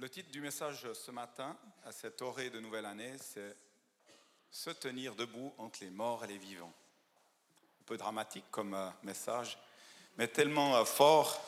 [0.00, 3.56] Le titre du message ce matin, à cette orée de nouvelle année, c'est
[4.48, 6.72] Se tenir debout entre les morts et les vivants.
[7.80, 9.58] Un peu dramatique comme euh, message,
[10.16, 11.42] mais tellement euh, fort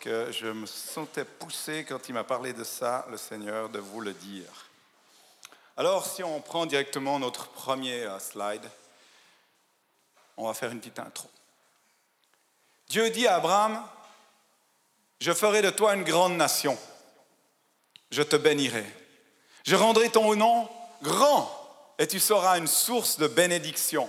[0.00, 4.02] que je me sentais poussé quand il m'a parlé de ça, le Seigneur, de vous
[4.02, 4.68] le dire.
[5.78, 8.70] Alors, si on prend directement notre premier euh, slide,
[10.36, 11.30] on va faire une petite intro.
[12.88, 13.82] Dieu dit à Abraham,
[15.22, 16.78] je ferai de toi une grande nation
[18.12, 18.84] je te bénirai.
[19.64, 20.68] Je rendrai ton nom
[21.02, 21.50] grand
[21.98, 24.08] et tu seras une source de bénédiction.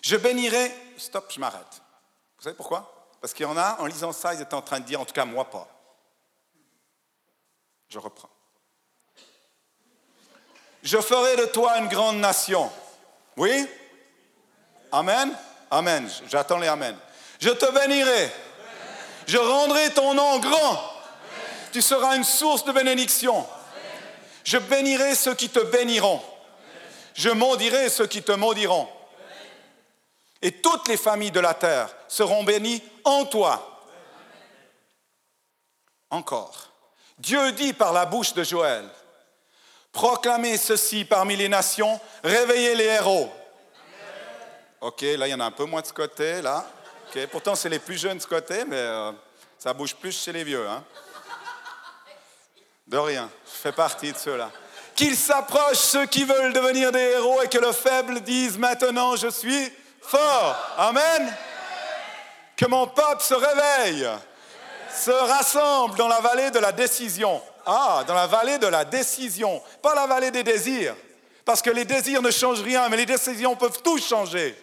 [0.00, 0.72] Je bénirai.
[0.96, 1.82] Stop, je m'arrête.
[2.38, 3.10] Vous savez pourquoi?
[3.20, 5.04] Parce qu'il y en a, en lisant ça, ils étaient en train de dire, en
[5.04, 5.68] tout cas moi pas.
[7.88, 8.30] Je reprends.
[10.82, 12.70] Je ferai de toi une grande nation.
[13.36, 13.68] Oui?
[14.92, 15.36] Amen?
[15.70, 16.08] Amen.
[16.28, 16.96] J'attends les Amen.
[17.40, 18.30] Je te bénirai.
[19.26, 20.91] Je rendrai ton nom grand
[21.72, 23.46] tu seras une source de bénédiction.
[24.44, 26.20] Je bénirai ceux qui te béniront.
[27.14, 28.88] Je maudirai ceux qui te maudiront.
[30.40, 33.80] Et toutes les familles de la terre seront bénies en toi.
[36.10, 36.68] Encore.
[37.18, 38.84] Dieu dit par la bouche de Joël,
[39.92, 43.32] proclamez ceci parmi les nations, réveillez les héros.
[44.80, 46.66] Ok, là il y en a un peu moins de ce côté, là.
[47.30, 49.12] pourtant c'est les plus jeunes de ce côté, mais euh,
[49.56, 50.68] ça bouge plus chez les vieux.
[50.68, 50.82] Hein.
[52.92, 54.50] De rien, je fais partie de ceux-là.
[54.94, 59.28] Qu'ils s'approchent ceux qui veulent devenir des héros et que le faible dise maintenant je
[59.28, 60.54] suis fort.
[60.76, 61.34] Amen.
[62.54, 64.06] Que mon peuple se réveille,
[64.94, 67.40] se rassemble dans la vallée de la décision.
[67.64, 70.94] Ah, dans la vallée de la décision, pas la vallée des désirs.
[71.46, 74.54] Parce que les désirs ne changent rien, mais les décisions peuvent tout changer.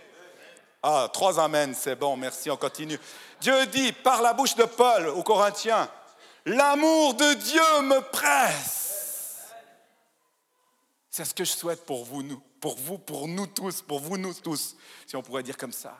[0.83, 2.99] Ah, trois amens, c'est bon, merci, on continue.
[3.41, 5.89] Dieu dit par la bouche de Paul aux Corinthiens,
[6.49, 9.53] L'amour de Dieu me presse.
[11.11, 14.17] C'est ce que je souhaite pour vous, nous, pour vous, pour nous tous, pour vous,
[14.17, 14.75] nous tous,
[15.05, 15.95] si on pourrait dire comme ça.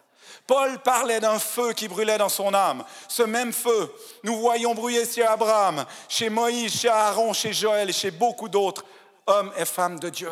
[0.47, 2.83] Paul parlait d'un feu qui brûlait dans son âme.
[3.07, 7.93] Ce même feu, nous voyons brûler chez Abraham, chez Moïse, chez Aaron, chez Joël et
[7.93, 8.83] chez beaucoup d'autres
[9.27, 10.31] hommes et femmes de Dieu.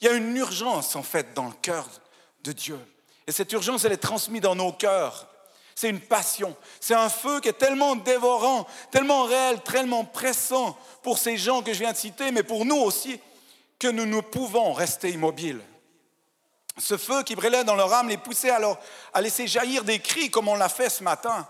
[0.00, 1.86] Il y a une urgence en fait dans le cœur
[2.42, 2.78] de Dieu.
[3.26, 5.28] Et cette urgence, elle est transmise dans nos cœurs.
[5.74, 6.56] C'est une passion.
[6.80, 11.72] C'est un feu qui est tellement dévorant, tellement réel, tellement pressant pour ces gens que
[11.72, 13.20] je viens de citer, mais pour nous aussi,
[13.78, 15.60] que nous ne pouvons rester immobiles.
[16.78, 18.78] Ce feu qui brûlait dans leur âme les poussait alors
[19.12, 21.46] à laisser jaillir des cris comme on l'a fait ce matin.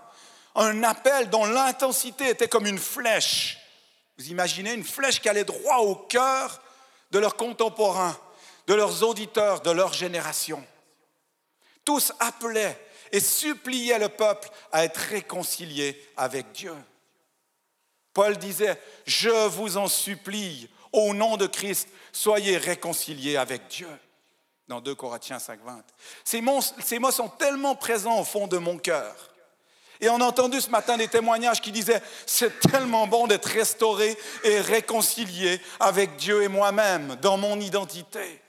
[0.55, 3.57] Un appel dont l'intensité était comme une flèche.
[4.17, 6.61] Vous imaginez une flèche qui allait droit au cœur
[7.11, 8.17] de leurs contemporains,
[8.67, 10.63] de leurs auditeurs, de leur génération.
[11.83, 12.79] Tous appelaient
[13.15, 16.75] et suppliait le peuple à être réconcilié avec Dieu.
[18.13, 23.87] Paul disait, je vous en supplie, au nom de Christ, soyez réconciliés avec Dieu.
[24.67, 25.81] Dans 2 Corinthiens 5.20.
[26.25, 29.15] Ces mots, ces mots sont tellement présents au fond de mon cœur.
[30.01, 34.17] Et on a entendu ce matin des témoignages qui disaient, c'est tellement bon d'être restauré
[34.43, 38.41] et réconcilié avec Dieu et moi-même dans mon identité.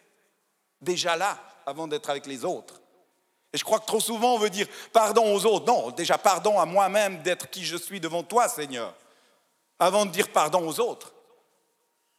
[0.80, 2.80] Déjà là, avant d'être avec les autres.
[3.56, 5.64] Et je crois que trop souvent, on veut dire pardon aux autres.
[5.64, 8.92] Non, déjà pardon à moi-même d'être qui je suis devant toi, Seigneur,
[9.78, 11.14] avant de dire pardon aux autres.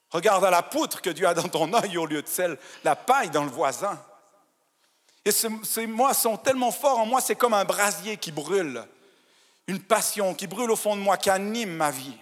[0.10, 2.96] Regarde à la poutre que Dieu a dans ton œil au lieu de celle, la
[2.96, 4.04] paille dans le voisin.
[5.26, 8.84] Et ces mots sont tellement forts en moi, c'est comme un brasier qui brûle,
[9.68, 12.18] une passion qui brûle au fond de moi, qui anime ma vie.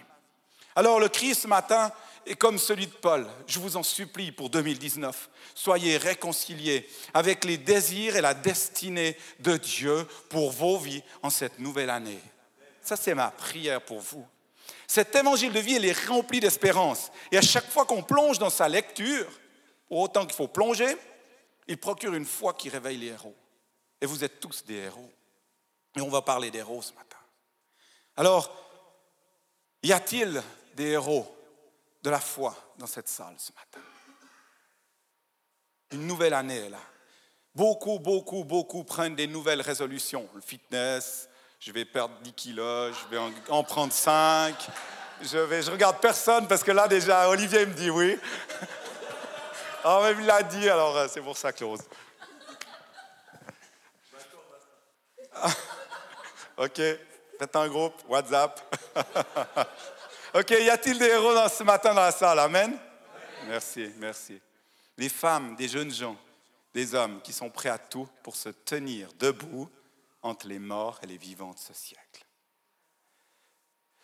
[0.74, 1.90] Alors le Christ ce matin
[2.26, 3.26] est comme celui de Paul.
[3.46, 9.56] Je vous en supplie pour 2019, soyez réconciliés avec les désirs et la destinée de
[9.56, 12.20] Dieu pour vos vies en cette nouvelle année.
[12.82, 14.26] Ça, c'est ma prière pour vous.
[14.86, 17.10] Cet évangile de vie, il est rempli d'espérance.
[17.32, 19.26] Et à chaque fois qu'on plonge dans sa lecture,
[19.90, 20.96] autant qu'il faut plonger,
[21.68, 23.34] il procure une foi qui réveille les héros.
[24.00, 25.12] Et vous êtes tous des héros.
[25.96, 27.16] Et on va parler des héros ce matin.
[28.16, 28.54] Alors,
[29.82, 30.42] y a-t-il
[30.74, 31.35] des héros
[32.06, 33.84] de la foi dans cette salle ce matin.
[35.90, 36.78] Une nouvelle année est là.
[37.52, 40.28] Beaucoup, beaucoup, beaucoup prennent des nouvelles résolutions.
[40.32, 43.18] Le fitness, je vais perdre 10 kilos, je vais
[43.48, 44.54] en, prendre 5.
[45.20, 48.16] Je, vais, je regarde personne parce que là déjà, Olivier me dit oui.
[49.88, 51.80] Ah, même il l'a dit, alors euh, c'est pour ça, Claude.
[56.56, 56.80] ok,
[57.38, 58.76] faites un groupe, WhatsApp.
[60.38, 62.38] OK, y a-t-il des héros dans, ce matin dans la salle?
[62.40, 62.78] Amen?
[63.46, 64.38] Merci, merci.
[64.98, 66.14] Des femmes, des jeunes gens,
[66.74, 69.70] des hommes qui sont prêts à tout pour se tenir debout
[70.20, 72.26] entre les morts et les vivants de ce siècle.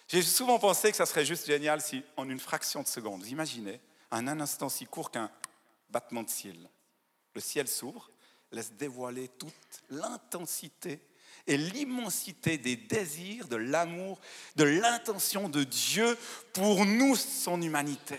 [0.08, 3.30] J'ai souvent pensé que ça serait juste génial si, en une fraction de seconde, vous
[3.30, 3.78] imaginez,
[4.10, 5.30] en un instant si court qu'un
[5.90, 6.66] battement de cils,
[7.34, 8.10] le ciel s'ouvre,
[8.52, 9.52] laisse dévoiler toute
[9.90, 10.98] l'intensité
[11.46, 14.20] et l'immensité des désirs, de l'amour,
[14.56, 16.16] de l'intention de Dieu
[16.52, 18.18] pour nous, son humanité.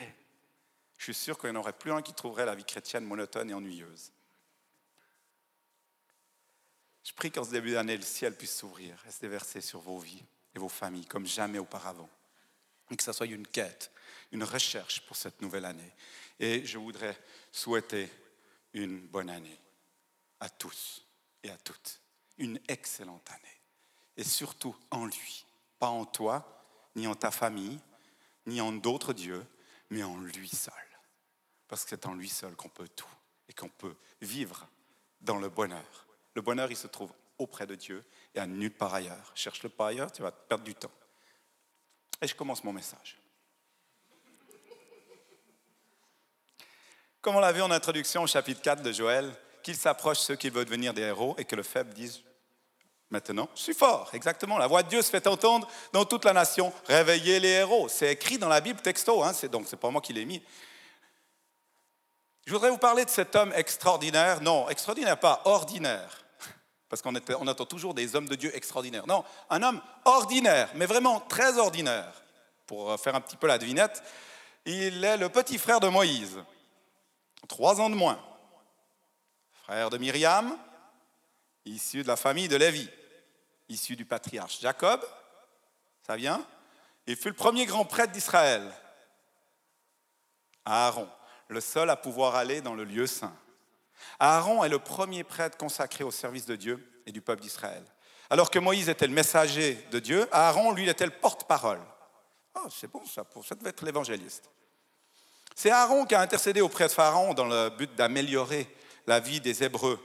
[0.97, 3.49] Je suis sûr qu'il n'y en aurait plus un qui trouverait la vie chrétienne monotone
[3.49, 4.11] et ennuyeuse.
[7.03, 9.99] Je prie qu'en ce début d'année, le ciel puisse s'ouvrir et se déverser sur vos
[9.99, 10.23] vies
[10.55, 12.09] et vos familles comme jamais auparavant.
[12.89, 13.91] Et que ce soit une quête,
[14.31, 15.91] une recherche pour cette nouvelle année.
[16.39, 17.17] Et je voudrais
[17.51, 18.09] souhaiter
[18.73, 19.59] une bonne année
[20.39, 21.05] à tous
[21.43, 22.02] et à toutes.
[22.37, 23.61] Une excellente année.
[24.17, 25.45] Et surtout en lui.
[25.79, 26.63] Pas en toi,
[26.95, 27.79] ni en ta famille,
[28.45, 29.45] ni en d'autres dieux,
[29.89, 30.73] mais en lui seul.
[31.67, 33.07] Parce que c'est en lui seul qu'on peut tout
[33.47, 34.67] et qu'on peut vivre
[35.21, 36.07] dans le bonheur.
[36.35, 38.03] Le bonheur, il se trouve auprès de Dieu
[38.35, 39.31] et à nulle part ailleurs.
[39.35, 40.91] Cherche-le pas ailleurs, tu vas perdre du temps.
[42.21, 43.17] Et je commence mon message.
[47.21, 49.33] Comme on l'a vu en introduction au chapitre 4 de Joël,
[49.63, 52.21] qu'il s'approche ceux qui veulent devenir des héros et que le faible dise
[53.13, 54.57] Maintenant, je suis fort, exactement.
[54.57, 56.73] La voix de Dieu se fait entendre dans toute la nation.
[56.87, 57.87] Réveillez les héros.
[57.87, 60.41] C'est écrit dans la Bible texto, hein, c'est, donc pas moi qui l'ai mis.
[62.47, 64.41] Je voudrais vous parler de cet homme extraordinaire.
[64.41, 66.25] Non, extraordinaire, pas ordinaire.
[66.89, 69.05] Parce qu'on on attend toujours des hommes de Dieu extraordinaires.
[69.05, 72.11] Non, un homme ordinaire, mais vraiment très ordinaire.
[72.65, 74.01] Pour faire un petit peu la devinette,
[74.65, 76.43] il est le petit frère de Moïse.
[77.47, 78.19] Trois ans de moins.
[79.73, 80.55] Frère de Myriam,
[81.65, 82.87] issu de la famille de Lévi
[83.69, 85.03] issu du patriarche Jacob,
[86.05, 86.45] ça vient,
[87.07, 88.71] il fut le premier grand prêtre d'Israël,
[90.63, 91.09] Aaron,
[91.47, 93.35] le seul à pouvoir aller dans le lieu saint.
[94.19, 97.83] Aaron est le premier prêtre consacré au service de Dieu et du peuple d'Israël.
[98.29, 101.81] Alors que Moïse était le messager de Dieu, Aaron, lui, était le porte-parole.
[102.53, 104.51] Oh, c'est bon ça, ça devait être l'évangéliste.
[105.55, 108.69] C'est Aaron qui a intercédé auprès de Pharaon dans le but d'améliorer
[109.07, 109.99] la vie des Hébreux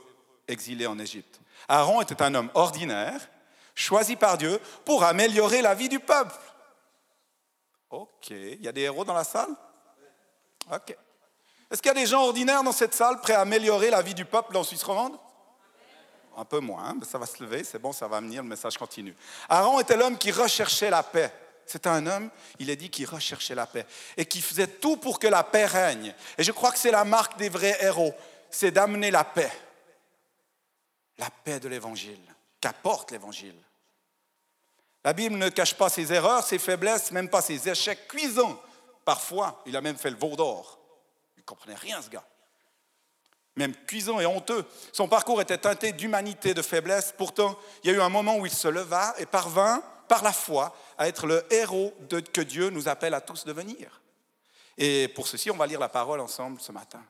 [0.47, 1.41] exilés en Égypte.
[1.69, 3.29] Aaron était un homme ordinaire
[3.75, 6.35] choisi par Dieu pour améliorer la vie du peuple.
[7.91, 9.55] Ok, il y a des héros dans la salle?
[10.71, 10.97] Ok.
[11.71, 14.15] Est-ce qu'il y a des gens ordinaires dans cette salle prêts à améliorer la vie
[14.15, 15.19] du peuple en Suisse romande?
[16.37, 18.79] Un peu moins, mais ça va se lever, c'est bon, ça va venir, le message
[18.79, 19.15] continue.
[19.49, 21.33] Aaron était l'homme qui recherchait la paix.
[21.67, 23.85] C'était un homme, il est dit, qui recherchait la paix
[24.17, 26.15] et qui faisait tout pour que la paix règne.
[26.39, 28.15] Et je crois que c'est la marque des vrais héros,
[28.51, 29.53] c'est d'amener la paix.
[31.19, 32.21] La paix de l'Évangile,
[32.61, 33.57] qu'apporte l'Évangile.
[35.05, 38.61] La Bible ne cache pas ses erreurs, ses faiblesses, même pas ses échecs cuisants.
[39.05, 40.79] Parfois, il a même fait le veau d'or.
[41.37, 42.27] Il ne comprenait rien, ce gars.
[43.57, 44.65] Même cuisant et honteux.
[44.93, 47.15] Son parcours était teinté d'humanité, de faiblesse.
[47.17, 50.33] Pourtant, il y a eu un moment où il se leva et parvint, par la
[50.33, 51.93] foi, à être le héros
[52.33, 54.01] que Dieu nous appelle à tous devenir.
[54.77, 57.03] Et pour ceci, on va lire la parole ensemble ce matin.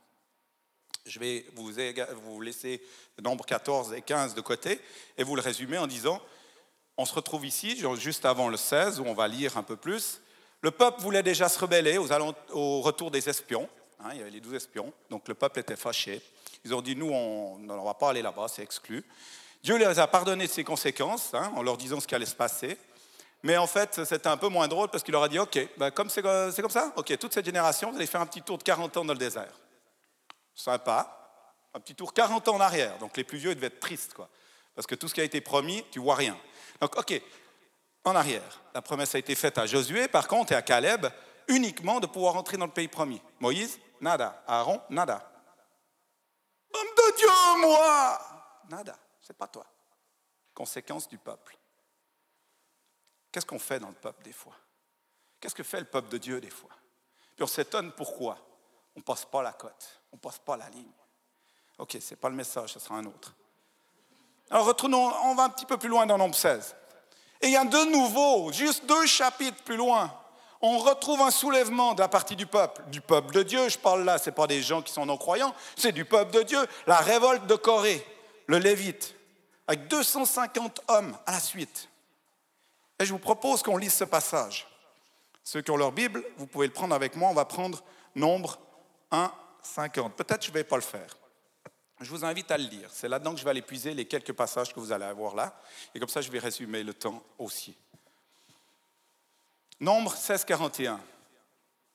[1.08, 1.72] Je vais vous,
[2.24, 2.82] vous laisser
[3.22, 4.78] nombre 14 et 15 de côté
[5.16, 6.20] et vous le résumer en disant
[6.98, 10.20] on se retrouve ici, juste avant le 16, où on va lire un peu plus.
[10.62, 13.68] Le peuple voulait déjà se rebeller au retour des espions.
[14.00, 16.20] Hein, il y avait les douze espions, donc le peuple était fâché.
[16.64, 19.04] Ils ont dit, nous, on ne va pas aller là-bas, c'est exclu.
[19.62, 22.34] Dieu les a pardonné de ses conséquences, hein, en leur disant ce qui allait se
[22.34, 22.76] passer.
[23.44, 25.92] Mais en fait, c'était un peu moins drôle parce qu'il leur a dit, OK, ben,
[25.92, 28.64] comme c'est comme ça, OK, toute cette génération, vous allez faire un petit tour de
[28.64, 29.52] 40 ans dans le désert.
[30.58, 31.14] Sympa.
[31.72, 32.98] Un petit tour 40 ans en arrière.
[32.98, 34.28] Donc les plus vieux, ils devaient être tristes, quoi.
[34.74, 36.38] Parce que tout ce qui a été promis, tu vois rien.
[36.80, 37.20] Donc, OK,
[38.04, 38.60] en arrière.
[38.74, 41.06] La promesse a été faite à Josué, par contre, et à Caleb,
[41.48, 43.20] uniquement de pouvoir entrer dans le pays promis.
[43.40, 44.42] Moïse, nada.
[44.46, 45.30] Aaron, nada.
[46.74, 47.28] Homme de Dieu,
[47.60, 48.18] moi
[48.68, 48.98] Nada.
[49.20, 49.66] C'est pas toi.
[50.54, 51.56] Conséquence du peuple.
[53.30, 54.54] Qu'est-ce qu'on fait dans le peuple des fois?
[55.40, 56.70] Qu'est-ce que fait le peuple de Dieu des fois?
[57.36, 58.38] Puis on s'étonne pourquoi
[58.96, 60.90] on ne passe pas la cote, on ne passe pas la ligne.
[61.78, 63.34] Ok, ce n'est pas le message, ce sera un autre.
[64.50, 66.74] Alors retournons, on va un petit peu plus loin dans Nombre 16.
[67.40, 70.12] Et il y a de nouveau, juste deux chapitres plus loin,
[70.60, 73.68] on retrouve un soulèvement de la partie du peuple, du peuple de Dieu.
[73.68, 76.42] Je parle là, ce n'est pas des gens qui sont non-croyants, c'est du peuple de
[76.42, 76.58] Dieu.
[76.86, 78.04] La révolte de Corée,
[78.46, 79.14] le Lévite,
[79.68, 81.88] avec 250 hommes à la suite.
[82.98, 84.66] Et je vous propose qu'on lise ce passage.
[85.44, 87.30] Ceux qui ont leur Bible, vous pouvez le prendre avec moi.
[87.30, 87.82] On va prendre
[88.16, 88.58] Nombre
[89.12, 89.30] 1,
[89.62, 90.14] 50.
[90.14, 91.16] Peut-être je ne vais pas le faire.
[92.00, 92.88] Je vous invite à le lire.
[92.92, 95.60] C'est là-dedans que je vais aller puiser les quelques passages que vous allez avoir là.
[95.94, 97.76] Et comme ça, je vais résumer le temps aussi.
[99.80, 101.00] Nombre 16, 41.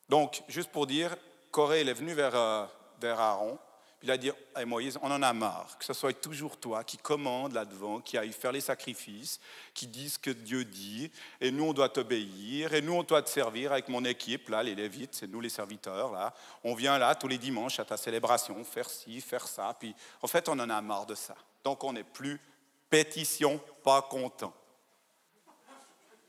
[0.09, 1.15] Donc, juste pour dire,
[1.51, 2.65] Corée est venu vers, euh,
[2.99, 3.57] vers Aaron.
[4.03, 6.97] Il a dit à Moïse, on en a marre, que ce soit toujours toi qui
[6.97, 9.39] commande là-devant, qui aille faire les sacrifices,
[9.73, 13.21] qui dise ce que Dieu dit, et nous on doit t'obéir, et nous on doit
[13.21, 16.33] te servir avec mon équipe, là, les Lévites, c'est nous les serviteurs, là.
[16.65, 20.27] On vient là tous les dimanches à ta célébration, faire ci, faire ça, puis en
[20.27, 21.35] fait on en a marre de ça.
[21.63, 22.41] Donc on n'est plus
[22.89, 24.53] pétition, pas content.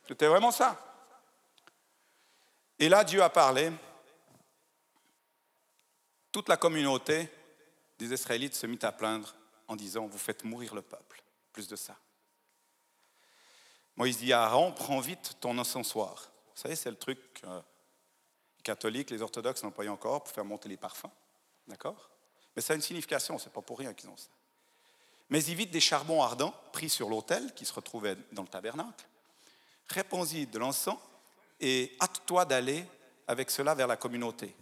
[0.06, 0.80] C'était vraiment ça.
[2.78, 3.72] Et là Dieu a parlé,
[6.30, 7.28] toute la communauté
[7.98, 9.34] des Israélites se mit à plaindre
[9.68, 11.22] en disant, vous faites mourir le peuple.
[11.52, 11.96] Plus de ça.
[13.96, 16.30] Moïse dit à Aaron, prends vite ton encensoir.
[16.54, 17.60] Vous savez, c'est le truc euh,
[18.62, 21.10] catholique, les orthodoxes n'emploient encore pour faire monter les parfums.
[21.68, 22.10] D'accord?
[22.56, 24.28] Mais ça a une signification, c'est pas pour rien qu'ils ont ça.
[25.30, 29.06] Mais y vite des charbons ardents pris sur l'autel qui se retrouvait dans le tabernacle.
[29.88, 30.98] Réponds-y de l'encens
[31.60, 32.84] et hâte-toi d'aller
[33.26, 34.54] avec cela vers la communauté.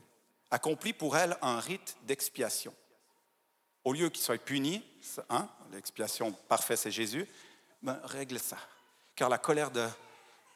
[0.51, 2.75] Accomplis pour elle un rite d'expiation
[3.85, 4.83] au lieu qu'il soit puni,
[5.29, 7.27] hein, l'expiation parfaite c'est Jésus,
[7.83, 8.59] ben, règle ça.
[9.17, 9.87] Car la colère de,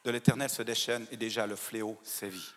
[0.05, 2.53] de l'Éternel se déchaîne et déjà le fléau sévit.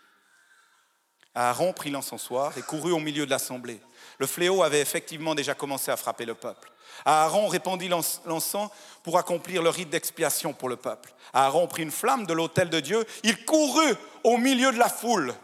[1.35, 3.81] Aaron prit l'encensoir et courut au milieu de l'assemblée.
[4.19, 6.73] Le fléau avait effectivement déjà commencé à frapper le peuple.
[7.05, 8.71] Aaron répandit l'encens
[9.03, 11.13] pour accomplir le rite d'expiation pour le peuple.
[11.33, 15.35] Aaron prit une flamme de l'autel de Dieu, il courut au milieu de la foule.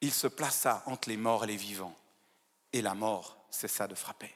[0.00, 1.96] Il se plaça entre les morts et les vivants
[2.72, 4.34] et la mort cessa de frapper.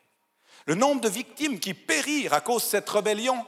[0.66, 3.46] Le nombre de victimes qui périrent à cause de cette rébellion,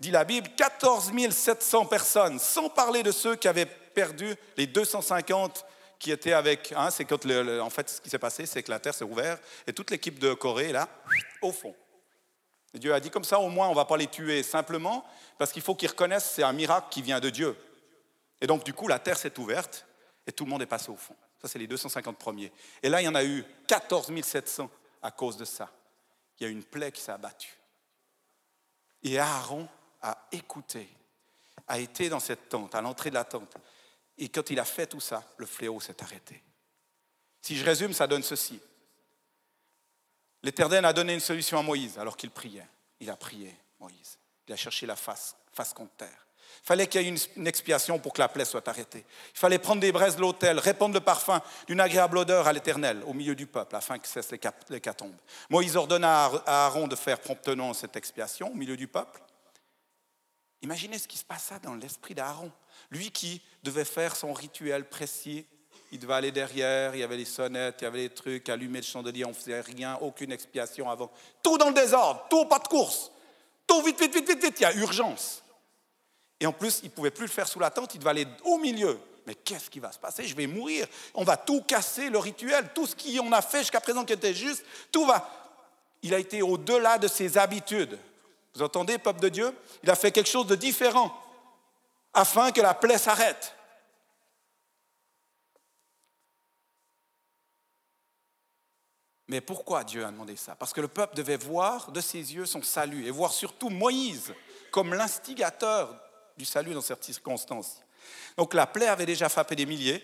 [0.00, 5.64] dit la Bible, 14 700 personnes, sans parler de ceux qui avaient perdu les 250
[5.98, 6.72] qui étaient avec.
[6.76, 9.42] Hein, c'est quand en fait, ce qui s'est passé, c'est que la terre s'est ouverte
[9.66, 10.88] et toute l'équipe de Corée là,
[11.40, 11.74] au fond.
[12.74, 15.06] Dieu a dit comme ça, au moins, on ne va pas les tuer simplement,
[15.38, 17.56] parce qu'il faut qu'ils reconnaissent c'est un miracle qui vient de Dieu.
[18.40, 19.86] Et donc, du coup, la terre s'est ouverte
[20.26, 21.16] et tout le monde est passé au fond.
[21.40, 22.52] Ça, c'est les 250 premiers.
[22.82, 24.70] Et là, il y en a eu 14 700
[25.02, 25.70] à cause de ça.
[26.38, 27.56] Il y a une plaie qui s'est abattue.
[29.02, 29.68] Et Aaron
[30.02, 30.88] a écouté,
[31.68, 33.56] a été dans cette tente, à l'entrée de la tente.
[34.18, 36.42] Et quand il a fait tout ça, le fléau s'est arrêté.
[37.42, 38.60] Si je résume, ça donne ceci.
[40.42, 42.66] L'Éternel a donné une solution à Moïse alors qu'il priait.
[43.00, 44.18] Il a prié, Moïse.
[44.48, 46.26] Il a cherché la face, face contre terre.
[46.62, 49.04] Il fallait qu'il y ait une, expiation pour que la plaie soit arrêtée.
[49.34, 53.02] Il fallait prendre des braises de l'autel, répandre le parfum d'une agréable odeur à l'Éternel
[53.06, 54.30] au milieu du peuple, afin que cesse
[54.68, 55.14] l'hécatombe.
[55.48, 59.20] Moïse ordonna à Aaron de faire promptement cette expiation au milieu du peuple.
[60.62, 62.50] Imaginez ce qui se passa dans l'esprit d'Aaron.
[62.90, 65.46] Lui qui devait faire son rituel précis,
[65.92, 68.80] il devait aller derrière, il y avait les sonnettes, il y avait les trucs, allumer
[68.80, 71.12] le chandelier, on ne faisait rien, aucune expiation avant.
[71.42, 73.12] Tout dans le désordre, tout pas de course.
[73.82, 75.42] Vite, vite, vite, vite, vite, il y a urgence.
[76.40, 78.26] Et en plus, il ne pouvait plus le faire sous la tente, il devait aller
[78.44, 78.98] au milieu.
[79.26, 80.24] Mais qu'est-ce qui va se passer?
[80.26, 80.86] Je vais mourir.
[81.14, 84.34] On va tout casser, le rituel, tout ce qu'on a fait jusqu'à présent qui était
[84.34, 85.28] juste, tout va.
[86.02, 87.98] Il a été au-delà de ses habitudes.
[88.54, 89.54] Vous entendez, peuple de Dieu?
[89.82, 91.14] Il a fait quelque chose de différent
[92.14, 93.55] afin que la plaie s'arrête.
[99.28, 100.54] Mais pourquoi Dieu a demandé ça?
[100.54, 104.32] Parce que le peuple devait voir de ses yeux son salut et voir surtout Moïse
[104.70, 106.00] comme l'instigateur
[106.36, 107.80] du salut dans cette circonstance.
[108.36, 109.96] Donc la plaie avait déjà frappé des milliers,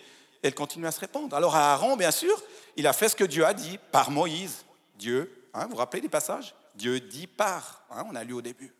[0.43, 1.37] et elle continue à se répandre.
[1.37, 2.37] Alors Aaron, bien sûr,
[2.77, 4.65] il a fait ce que Dieu a dit par Moïse.
[4.97, 6.55] Dieu, hein, vous vous rappelez des passages?
[6.75, 8.75] Dieu dit par, hein, on a lu au début.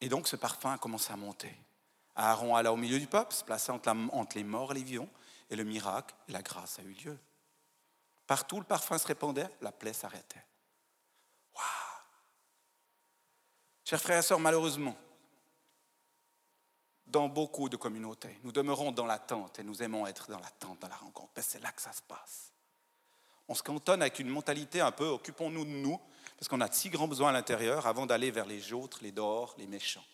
[0.00, 1.54] Et donc ce parfum a commencé à monter.
[2.16, 5.08] Aaron alla au milieu du peuple, se plaça entre, les morts et les vivants,
[5.50, 7.18] et le miracle la grâce a eu lieu.
[8.28, 10.44] Partout le parfum se répandait, la plaie s'arrêtait.
[11.54, 11.64] Waouh
[13.86, 14.94] Chers frères et sœurs, malheureusement,
[17.06, 20.88] dans beaucoup de communautés, nous demeurons dans l'attente et nous aimons être dans l'attente, dans
[20.88, 21.32] la rencontre.
[21.40, 22.52] c'est là que ça se passe.
[23.48, 25.98] On se cantonne avec une mentalité un peu occupons-nous de nous,
[26.36, 29.10] parce qu'on a de si grands besoins à l'intérieur avant d'aller vers les autres, les
[29.10, 30.04] dehors, les méchants.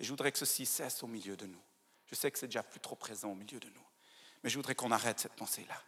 [0.00, 1.62] Et je voudrais que ceci cesse au milieu de nous.
[2.06, 3.86] Je sais que c'est déjà plus trop présent au milieu de nous,
[4.42, 5.78] mais je voudrais qu'on arrête cette pensée-là.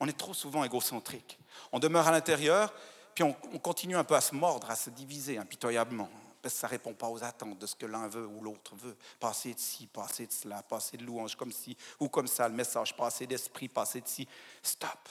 [0.00, 1.38] On est trop souvent égocentrique.
[1.72, 2.72] On demeure à l'intérieur,
[3.14, 6.10] puis on, on continue un peu à se mordre, à se diviser impitoyablement
[6.44, 8.76] parce que ça ne répond pas aux attentes de ce que l'un veut ou l'autre
[8.76, 8.94] veut.
[9.18, 12.54] Passer de ci, passer de cela, passer de louange comme ci ou comme ça, le
[12.54, 14.28] message, passer d'esprit, passer de ci.
[14.62, 15.08] Stop.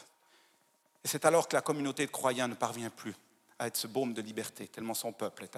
[1.04, 3.16] Et c'est alors que la communauté de croyants ne parvient plus
[3.58, 5.58] à être ce baume de liberté, tellement son peuple est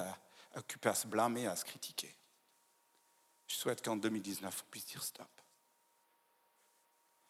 [0.56, 2.16] occupé à se blâmer, à se critiquer.
[3.46, 5.28] Je souhaite qu'en 2019, on puisse dire stop.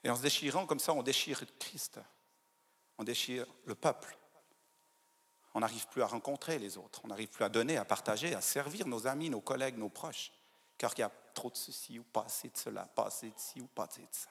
[0.06, 2.00] Et en se déchirant comme ça, on déchire Christ,
[3.00, 4.16] on déchire le peuple,
[5.56, 8.42] on n'arrive plus à rencontrer les autres, on n'arrive plus à donner, à partager, à
[8.42, 10.32] servir nos amis, nos collègues, nos proches,
[10.78, 13.38] car il y a trop de ceci ou pas assez de cela, pas assez de
[13.38, 14.30] ci ou pas assez de ça.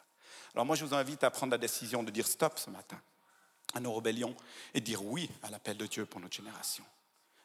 [0.54, 3.00] Alors moi, je vous invite à prendre la décision de dire stop ce matin.
[3.74, 4.36] À nos rébellions
[4.74, 6.84] et dire oui à l'appel de Dieu pour notre génération,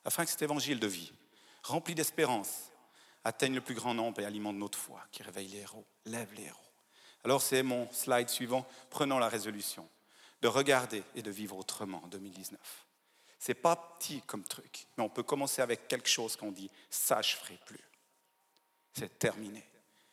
[0.05, 1.11] afin que cet évangile de vie,
[1.63, 2.69] rempli d'espérance,
[3.23, 6.43] atteigne le plus grand nombre et alimente notre foi, qui réveille les héros, lève les
[6.43, 6.68] héros.
[7.23, 9.87] Alors c'est mon slide suivant, prenons la résolution
[10.41, 12.59] de regarder et de vivre autrement en 2019.
[13.39, 17.21] C'est pas petit comme truc, mais on peut commencer avec quelque chose qu'on dit ça
[17.21, 17.79] je ferai plus.
[18.93, 19.63] C'est terminé.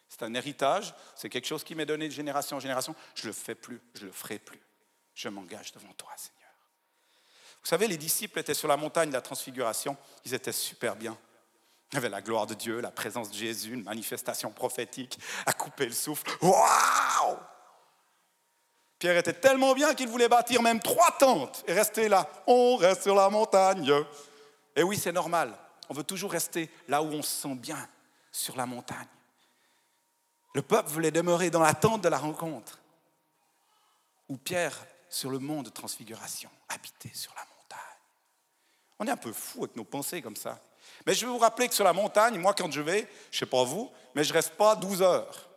[0.08, 2.94] C'est un héritage, c'est quelque chose qui m'est donné de génération en génération.
[3.14, 4.60] Je le fais plus, je le ferai plus.
[5.14, 6.36] Je m'engage devant toi, Seigneur.
[7.62, 11.18] Vous savez, les disciples étaient sur la montagne de la transfiguration, ils étaient super bien.
[11.92, 15.52] Il y avait la gloire de Dieu, la présence de Jésus, une manifestation prophétique, à
[15.52, 16.36] couper le souffle.
[16.42, 17.38] Waouh
[18.98, 22.28] Pierre était tellement bien qu'il voulait bâtir même trois tentes et rester là.
[22.46, 23.92] On reste sur la montagne.
[24.74, 25.56] Et oui, c'est normal.
[25.88, 27.88] On veut toujours rester là où on se sent bien,
[28.32, 29.06] sur la montagne.
[30.54, 32.80] Le peuple voulait demeurer dans la tente de la rencontre.
[34.28, 37.55] Ou Pierre, sur le mont de transfiguration, habiter sur la montagne.
[38.98, 40.58] On est un peu fou avec nos pensées comme ça.
[41.06, 43.40] Mais je vais vous rappeler que sur la montagne, moi, quand je vais, je ne
[43.40, 45.48] sais pas vous, mais je ne reste pas 12 heures.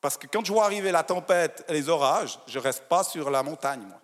[0.00, 3.04] Parce que quand je vois arriver la tempête et les orages, je ne reste pas
[3.04, 4.00] sur la montagne, moi.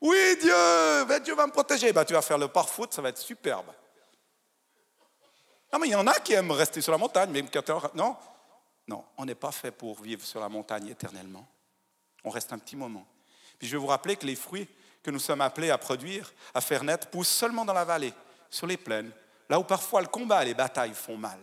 [0.00, 1.92] Oui, Dieu, Dieu va me protéger.
[1.92, 3.66] Ben, tu vas faire le par-foot, ça va être superbe.
[5.72, 7.44] Non, mais il y en a qui aiment rester sur la montagne, mais
[7.94, 8.16] non,
[8.86, 11.46] non, on n'est pas fait pour vivre sur la montagne éternellement.
[12.24, 13.06] On reste un petit moment.
[13.58, 14.68] Puis je vais vous rappeler que les fruits
[15.02, 18.12] que nous sommes appelés à produire, à faire naître, poussent seulement dans la vallée,
[18.50, 19.10] sur les plaines,
[19.48, 21.38] là où parfois le combat et les batailles font mal.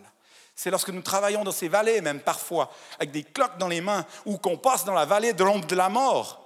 [0.54, 4.06] C'est lorsque nous travaillons dans ces vallées, même parfois, avec des cloques dans les mains,
[4.24, 6.42] ou qu'on passe dans la vallée de l'ombre de la mort,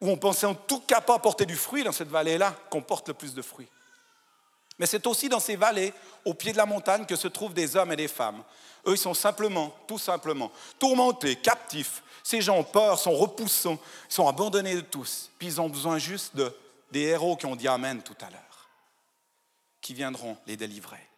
[0.00, 3.08] où on pensait en tout cas pas porter du fruit dans cette vallée-là, qu'on porte
[3.08, 3.68] le plus de fruits.
[4.78, 7.76] Mais c'est aussi dans ces vallées, au pied de la montagne, que se trouvent des
[7.76, 8.42] hommes et des femmes.
[8.86, 12.02] Eux, ils sont simplement, tout simplement, tourmentés, captifs.
[12.22, 15.30] Ces gens ont peur, sont repoussants, sont abandonnés de tous.
[15.38, 16.54] Puis ils ont besoin juste de,
[16.90, 18.68] des héros qui ont dit Amen tout à l'heure,
[19.80, 21.08] qui viendront les délivrer.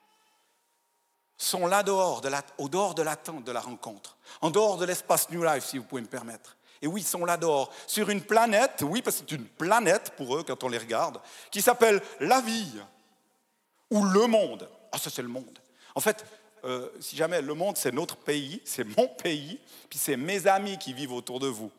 [1.36, 5.28] Sont là dehors, de au dehors de l'attente de la rencontre, en dehors de l'espace
[5.30, 6.56] New Life, si vous pouvez me permettre.
[6.80, 10.12] Et oui, ils sont là dehors, sur une planète, oui, parce que c'est une planète
[10.16, 12.78] pour eux quand on les regarde, qui s'appelle la vie
[13.90, 14.68] ou le monde.
[14.92, 15.58] Ah, ça, c'est le monde.
[15.94, 16.24] En fait,
[16.64, 20.78] euh, si jamais le monde, c'est notre pays, c'est mon pays, puis c'est mes amis
[20.78, 21.70] qui vivent autour de vous.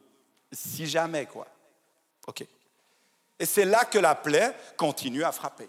[0.51, 1.47] Si jamais, quoi.
[2.27, 2.45] OK.
[3.39, 5.67] Et c'est là que la plaie continue à frapper.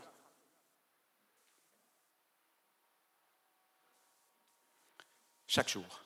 [5.47, 6.03] Chaque jour.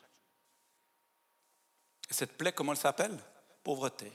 [2.09, 3.17] Et cette plaie, comment elle s'appelle?
[3.63, 4.11] Pauvreté,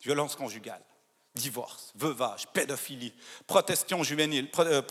[0.00, 0.82] violence conjugale,
[1.36, 3.14] divorce, veuvage, pédophilie,
[4.02, 4.82] juvénile, euh,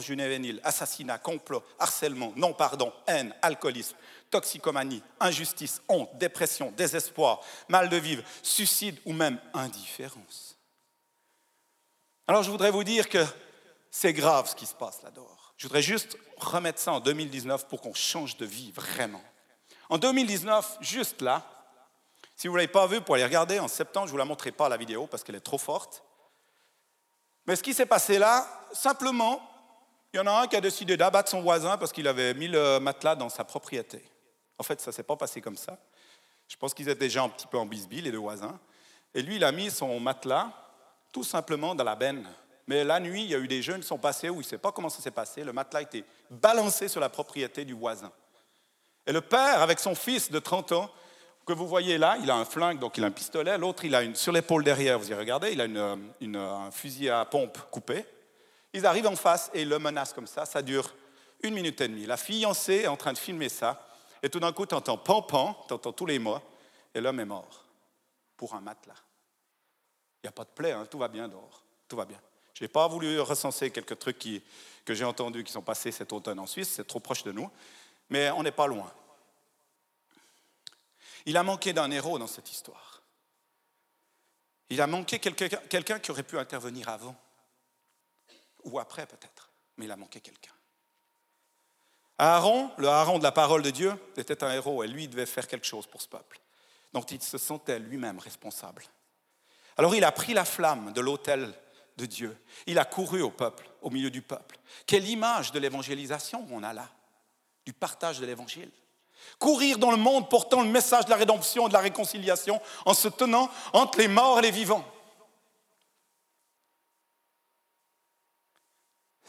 [0.00, 3.96] juvénile, assassinat, complot, harcèlement, non-pardon, haine, alcoolisme,
[4.30, 10.56] toxicomanie, injustice, honte, dépression, désespoir, mal de vivre, suicide ou même indifférence.
[12.26, 13.24] Alors je voudrais vous dire que
[13.90, 15.54] c'est grave ce qui se passe là-dehors.
[15.56, 19.22] Je voudrais juste remettre ça en 2019 pour qu'on change de vie vraiment.
[19.88, 21.44] En 2019, juste là,
[22.42, 24.24] si vous ne l'avez pas vu, pour aller regarder en septembre, je ne vous la
[24.24, 26.02] montrerai pas la vidéo parce qu'elle est trop forte.
[27.46, 29.40] Mais ce qui s'est passé là, simplement,
[30.12, 32.48] il y en a un qui a décidé d'abattre son voisin parce qu'il avait mis
[32.48, 34.02] le matelas dans sa propriété.
[34.58, 35.78] En fait, ça ne s'est pas passé comme ça.
[36.48, 38.58] Je pense qu'ils étaient déjà un petit peu en bisbille, les deux voisins.
[39.14, 40.50] Et lui, il a mis son matelas
[41.12, 42.28] tout simplement dans la benne.
[42.66, 44.50] Mais la nuit, il y a eu des jeunes qui sont passés où il ne
[44.50, 45.44] sait pas comment ça s'est passé.
[45.44, 48.10] Le matelas été balancé sur la propriété du voisin.
[49.06, 50.90] Et le père, avec son fils de 30 ans,
[51.44, 53.58] que vous voyez là, il a un flingue, donc il a un pistolet.
[53.58, 57.10] L'autre, il a une, sur l'épaule derrière, vous y regardez, il a une, un fusil
[57.10, 58.04] à pompe coupé.
[58.72, 60.46] Ils arrivent en face et ils le menacent comme ça.
[60.46, 60.94] Ça dure
[61.42, 62.06] une minute et demie.
[62.06, 63.86] La fiancée est en train de filmer ça.
[64.22, 66.38] Et tout d'un coup, tu entends pan-pan, tu entends tous les mots,
[66.94, 67.64] et l'homme est mort
[68.36, 68.94] pour un matelas.
[70.22, 71.62] Il n'y a pas de plaie, hein, tout va bien dehors.
[71.88, 72.20] Tout va bien.
[72.54, 74.42] Je n'ai pas voulu recenser quelques trucs qui,
[74.84, 77.50] que j'ai entendus qui sont passés cet automne en Suisse, c'est trop proche de nous,
[78.08, 78.90] mais on n'est pas loin.
[81.26, 83.02] Il a manqué d'un héros dans cette histoire.
[84.70, 87.14] Il a manqué quelqu'un qui aurait pu intervenir avant,
[88.64, 90.52] ou après peut-être, mais il a manqué quelqu'un.
[92.18, 95.46] Aaron, le Aaron de la parole de Dieu, était un héros et lui devait faire
[95.46, 96.40] quelque chose pour ce peuple.
[96.92, 98.84] Donc il se sentait lui-même responsable.
[99.76, 101.52] Alors il a pris la flamme de l'autel
[101.96, 102.36] de Dieu.
[102.66, 104.58] Il a couru au peuple, au milieu du peuple.
[104.86, 106.88] Quelle image de l'évangélisation on a là,
[107.64, 108.70] du partage de l'évangile.
[109.38, 112.94] Courir dans le monde portant le message de la rédemption et de la réconciliation en
[112.94, 114.84] se tenant entre les morts et les vivants.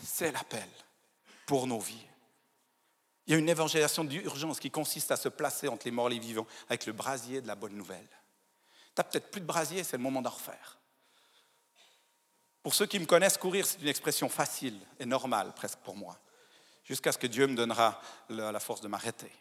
[0.04, 0.68] C'est l'appel
[1.46, 2.06] pour nos vies.
[3.26, 6.16] Il y a une évangélisation d'urgence qui consiste à se placer entre les morts et
[6.16, 8.08] les vivants avec le brasier de la bonne nouvelle.
[8.08, 10.78] Tu n'as peut-être plus de brasier, c'est le moment d'en refaire.
[12.62, 16.18] Pour ceux qui me connaissent, courir, c'est une expression facile et normale presque pour moi,
[16.84, 19.32] jusqu'à ce que Dieu me donnera la force de m'arrêter.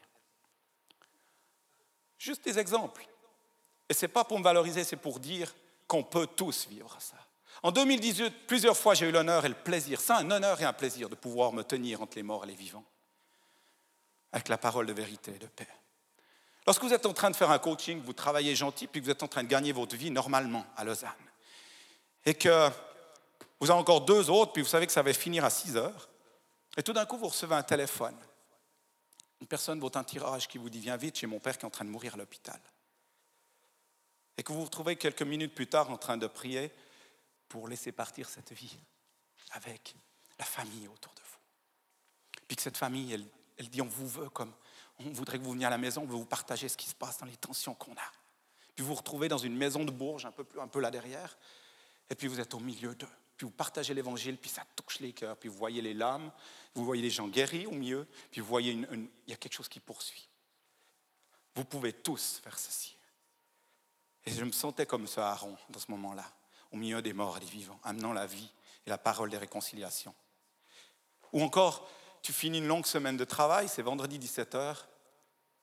[2.22, 3.04] Juste des exemples.
[3.88, 5.52] Et ce n'est pas pour me valoriser, c'est pour dire
[5.88, 7.16] qu'on peut tous vivre ça.
[7.64, 10.72] En 2018, plusieurs fois, j'ai eu l'honneur et le plaisir, c'est un honneur et un
[10.72, 12.84] plaisir de pouvoir me tenir entre les morts et les vivants,
[14.30, 15.66] avec la parole de vérité et de paix.
[16.64, 19.24] Lorsque vous êtes en train de faire un coaching, vous travaillez gentil, puis vous êtes
[19.24, 21.10] en train de gagner votre vie normalement à Lausanne,
[22.24, 22.70] et que
[23.58, 26.08] vous avez encore deux autres, puis vous savez que ça va finir à 6 heures,
[26.76, 28.16] et tout d'un coup, vous recevez un téléphone.
[29.42, 31.66] Une personne de votre tirage qui vous dit Viens vite chez mon père qui est
[31.66, 32.60] en train de mourir à l'hôpital.
[34.38, 36.70] Et que vous vous retrouvez quelques minutes plus tard en train de prier
[37.48, 38.78] pour laisser partir cette vie
[39.50, 39.96] avec
[40.38, 42.40] la famille autour de vous.
[42.46, 43.26] Puis que cette famille, elle,
[43.56, 44.52] elle dit On vous veut comme
[45.00, 46.94] on voudrait que vous veniez à la maison, on veut vous partager ce qui se
[46.94, 48.12] passe dans les tensions qu'on a.
[48.76, 51.36] Puis vous vous retrouvez dans une maison de Bourges, un peu, un peu là derrière,
[52.08, 53.08] et puis vous êtes au milieu d'eux.
[53.42, 56.30] Puis vous partagez l'évangile, puis ça touche les cœurs, puis vous voyez les lames,
[56.76, 59.54] vous voyez les gens guéris au milieu, puis vous voyez une, il y a quelque
[59.54, 60.28] chose qui poursuit.
[61.56, 62.96] Vous pouvez tous faire ceci.
[64.24, 66.24] Et je me sentais comme ce Aaron dans ce moment-là,
[66.70, 68.48] au milieu des morts et des vivants, amenant la vie
[68.86, 70.14] et la parole des réconciliations.
[71.32, 71.90] Ou encore,
[72.22, 74.76] tu finis une longue semaine de travail, c'est vendredi 17h,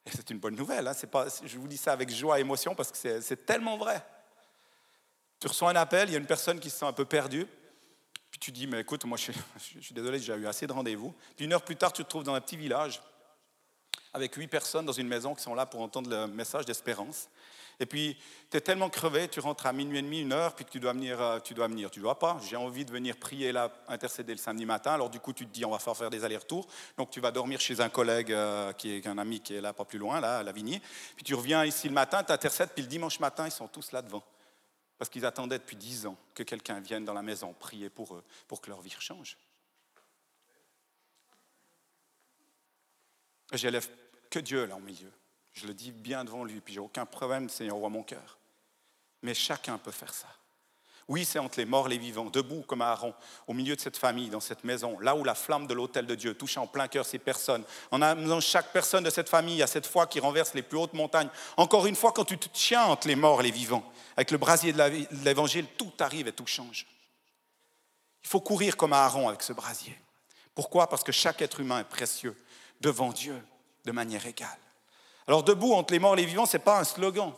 [0.05, 0.85] et c'est une bonne nouvelle.
[0.85, 4.05] Hein, pas, je vous dis ça avec joie et émotion parce que c'est tellement vrai.
[5.39, 7.47] Tu reçois un appel, il y a une personne qui se sent un peu perdue,
[8.39, 9.31] tu dis, mais écoute, moi je,
[9.79, 11.13] suis désolé, j'ai eu assez de rendez-vous.
[11.35, 13.01] Puis une heure plus tard, tu te trouves dans un petit village
[14.13, 17.29] avec huit personnes dans une maison qui sont là pour entendre le message d'espérance.
[17.81, 18.17] Et puis,
[18.51, 20.91] tu es tellement crevé, tu rentres à minuit et demi, une heure, puis tu dois
[20.91, 21.21] venir.
[21.21, 21.89] Euh, tu dois venir.
[21.89, 22.37] Tu dois pas.
[22.49, 24.91] J'ai envie de venir prier là, intercéder le samedi matin.
[24.91, 26.67] Alors, du coup, tu te dis, on va faire faire des allers-retours.
[26.97, 29.71] Donc, tu vas dormir chez un collègue, euh, qui est un ami qui est là,
[29.71, 30.81] pas plus loin, là, à Lavigny.
[31.15, 33.93] Puis, tu reviens ici le matin, tu intercèdes, puis le dimanche matin, ils sont tous
[33.93, 34.23] là devant.
[34.99, 38.23] Parce qu'ils attendaient depuis dix ans que quelqu'un vienne dans la maison prier pour eux,
[38.47, 39.37] pour que leur vie change.
[43.53, 43.89] J'élève
[44.29, 45.11] que Dieu là au milieu.
[45.53, 48.37] Je le dis bien devant lui, puis j'ai aucun problème, Seigneur, roi mon cœur.
[49.21, 50.27] Mais chacun peut faire ça.
[51.09, 53.15] Oui, c'est entre les morts et les vivants, debout comme Aaron,
[53.47, 56.13] au milieu de cette famille, dans cette maison, là où la flamme de l'autel de
[56.13, 59.67] Dieu touche en plein cœur ces personnes, en amenant chaque personne de cette famille à
[59.67, 61.29] cette foi qui renverse les plus hautes montagnes.
[61.57, 64.37] Encore une fois, quand tu te tiens entre les morts et les vivants, avec le
[64.37, 66.85] brasier de l'évangile, tout arrive et tout change.
[68.21, 69.99] Il faut courir comme Aaron avec ce brasier.
[70.53, 70.87] Pourquoi?
[70.87, 72.37] Parce que chaque être humain est précieux
[72.81, 73.41] devant Dieu
[73.83, 74.59] de manière égale.
[75.25, 77.33] Alors debout entre les morts et les vivants, ce n'est pas un slogan,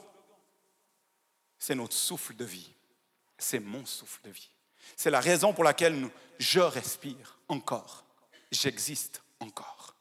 [1.57, 2.73] c'est notre souffle de vie,
[3.41, 4.49] c'est mon souffle de vie.
[4.95, 8.03] C'est la raison pour laquelle je respire encore,
[8.51, 9.95] j'existe encore.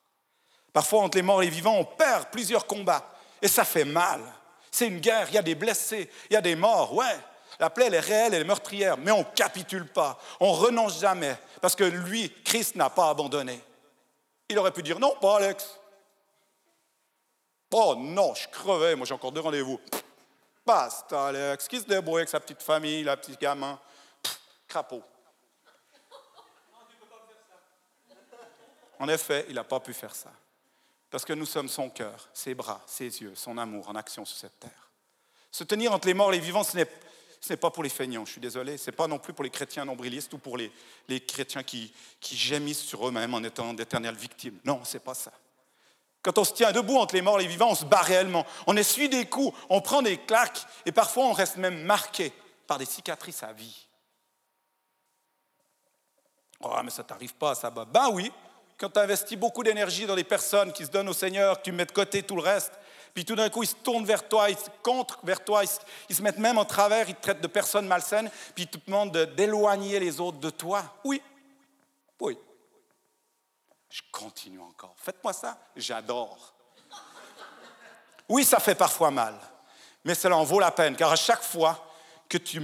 [0.73, 4.21] Parfois, entre les morts et les vivants, on perd plusieurs combats et ça fait mal.
[4.71, 7.17] C'est une guerre, il y a des blessés, il y a des morts, ouais.
[7.59, 11.01] La plaie, elle est réelle, elle est meurtrière, mais on ne capitule pas, on renonce
[11.01, 13.61] jamais, parce que lui, Christ n'a pas abandonné.
[14.49, 15.79] Il aurait pu dire non, pas Alex.
[17.73, 19.81] Oh non, je crevais, moi j'ai encore deux rendez-vous.
[20.71, 23.79] Alex, qui se débrouille avec sa petite famille, la petite gamin.
[24.69, 25.03] crapaud.
[28.99, 30.31] En effet, il n'a pas pu faire ça.
[31.11, 34.37] Parce que nous sommes son cœur, ses bras, ses yeux, son amour en action sur
[34.37, 34.91] cette terre.
[35.51, 38.33] Se tenir entre les morts et les vivants, ce n'est pas pour les feignants, je
[38.33, 38.77] suis désolé.
[38.77, 40.71] Ce n'est pas non plus pour les chrétiens nombrilistes ou pour les,
[41.27, 44.61] chrétiens qui gémissent sur eux-mêmes en étant d'éternelles victimes.
[44.65, 45.33] Non, ce n'est pas ça.
[46.23, 48.45] Quand on se tient debout entre les morts et les vivants, on se bat réellement.
[48.67, 52.33] On essuie des coups, on prend des claques et parfois on reste même marqué
[52.67, 53.89] par des cicatrices à vie.
[56.63, 57.87] Oh, mais ça t'arrive pas, ça va.
[57.87, 58.31] Ben oui,
[58.77, 61.87] quand tu investis beaucoup d'énergie dans des personnes qui se donnent au Seigneur, tu mets
[61.87, 62.73] de côté tout le reste,
[63.15, 65.63] puis tout d'un coup ils se tournent vers toi, ils se contre vers toi,
[66.09, 68.79] ils se, mettent même en travers, ils te traitent de personnes malsaines, puis ils te
[68.87, 70.85] demandent d'éloigner les autres de toi.
[71.05, 71.23] Oui,
[72.21, 72.37] oui.
[73.91, 74.95] Je continue encore.
[74.97, 76.55] Faites-moi ça, j'adore.
[78.29, 79.35] Oui, ça fait parfois mal,
[80.05, 81.91] mais cela en vaut la peine, car à chaque fois
[82.29, 82.61] que tu,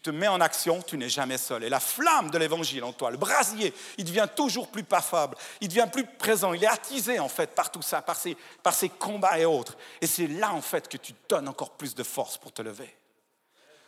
[0.00, 1.62] te mets en action, tu n'es jamais seul.
[1.62, 5.68] Et la flamme de l'évangile en toi, le brasier, il devient toujours plus passable, il
[5.68, 8.88] devient plus présent, il est attisé en fait par tout ça, par ces, par ces
[8.88, 9.76] combats et autres.
[10.00, 12.92] Et c'est là en fait que tu donnes encore plus de force pour te lever.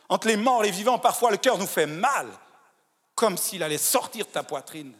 [0.07, 2.27] Entre les morts et les vivants, parfois le cœur nous fait mal,
[3.13, 4.93] comme s'il allait sortir de ta poitrine.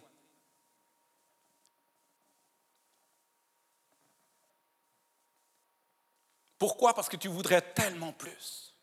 [6.64, 6.94] Pourquoi?
[6.94, 8.74] Parce que tu voudrais tellement plus.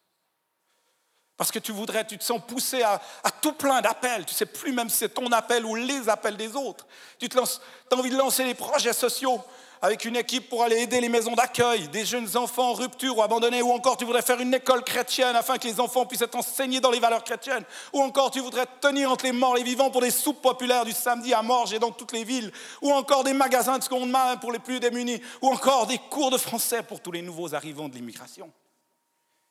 [1.39, 3.01] Parce que tu voudrais, tu te sens poussé à,
[3.41, 4.27] tout plein d'appels.
[4.27, 6.87] Tu sais plus même si c'est ton appel ou les appels des autres.
[7.19, 7.59] Tu te lances,
[7.91, 9.43] as envie de lancer des projets sociaux
[9.83, 13.23] avec une équipe pour aller aider les maisons d'accueil, des jeunes enfants en rupture ou
[13.23, 16.35] abandonnés, ou encore tu voudrais faire une école chrétienne afin que les enfants puissent être
[16.35, 17.65] enseignés dans les valeurs chrétiennes,
[17.95, 20.85] ou encore tu voudrais tenir entre les morts et les vivants pour des soupes populaires
[20.85, 24.11] du samedi à Morges et dans toutes les villes, ou encore des magasins de seconde
[24.11, 27.55] main pour les plus démunis, ou encore des cours de français pour tous les nouveaux
[27.55, 28.53] arrivants de l'immigration.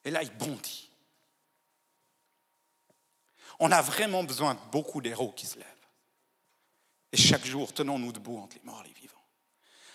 [0.06, 0.90] Et là, il bondit.
[3.60, 5.66] On a vraiment besoin de beaucoup d'héros qui se lèvent.
[7.12, 8.99] Et chaque jour, tenons-nous debout entre les morts et les vivants.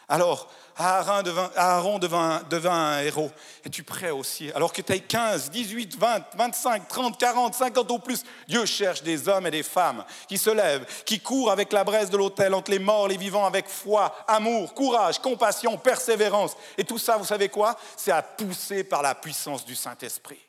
[0.09, 3.31] Alors, Aaron devint, un héros.
[3.64, 7.99] Es-tu prêt aussi Alors que tu as 15, 18, 20, 25, 30, 40, 50 ou
[7.99, 11.85] plus, Dieu cherche des hommes et des femmes qui se lèvent, qui courent avec la
[11.85, 16.57] braise de l'autel entre les morts et les vivants avec foi, amour, courage, compassion, persévérance.
[16.77, 17.77] Et tout ça, vous savez quoi?
[17.97, 20.40] C'est à pousser par la puissance du Saint-Esprit.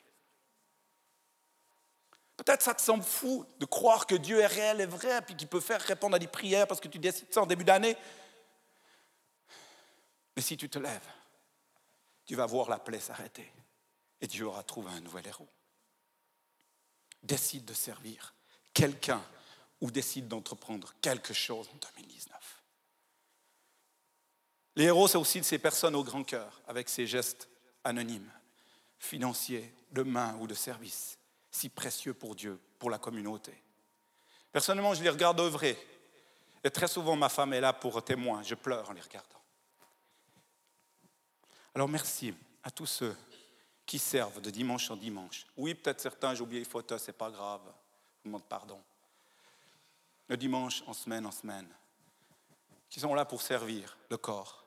[2.36, 5.48] Peut-être ça te semble fou de croire que Dieu est réel et vrai, puis qu'il
[5.48, 7.96] peut faire répondre à des prières parce que tu décides ça en début d'année.
[10.36, 11.08] Mais si tu te lèves,
[12.26, 13.50] tu vas voir la plaie s'arrêter
[14.20, 15.48] et Dieu aura trouvé un nouvel héros.
[17.22, 18.34] Décide de servir
[18.72, 19.24] quelqu'un
[19.80, 22.62] ou décide d'entreprendre quelque chose en 2019.
[24.76, 27.48] Les héros, c'est aussi ces personnes au grand cœur, avec ces gestes
[27.82, 28.30] anonymes,
[28.98, 31.18] financiers, de main ou de service
[31.50, 33.52] si précieux pour Dieu, pour la communauté.
[34.52, 35.78] Personnellement, je les regarde œuvrer.
[36.62, 38.42] Et très souvent, ma femme est là pour témoin.
[38.42, 39.40] Je pleure en les regardant.
[41.76, 42.32] Alors merci
[42.64, 43.14] à tous ceux
[43.84, 45.46] qui servent de dimanche en dimanche.
[45.58, 47.60] Oui, peut-être certains, j'ai oublié les photos, c'est pas grave.
[47.66, 48.82] Je vous demande pardon.
[50.28, 51.68] Le dimanche, en semaine en semaine.
[52.88, 54.64] Qui sont là pour servir le corps.